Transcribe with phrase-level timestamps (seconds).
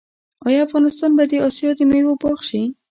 [0.47, 2.61] آیا افغانستان به د اسیا د میوو باغ شي؟